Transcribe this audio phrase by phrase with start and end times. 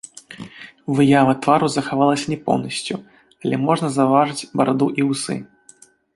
[0.99, 2.95] Выява твару захавалася не поўнасцю,
[3.43, 5.39] але можна заўважыць бараду і вусы.